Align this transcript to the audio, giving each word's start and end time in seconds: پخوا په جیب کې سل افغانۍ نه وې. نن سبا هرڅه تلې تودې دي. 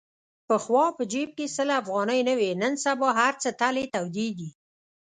پخوا 0.47 0.85
په 0.97 1.03
جیب 1.11 1.29
کې 1.37 1.45
سل 1.55 1.69
افغانۍ 1.81 2.19
نه 2.29 2.33
وې. 2.39 2.51
نن 2.61 2.73
سبا 2.85 3.09
هرڅه 3.19 3.49
تلې 3.59 3.85
تودې 3.93 4.27
دي. 4.37 4.49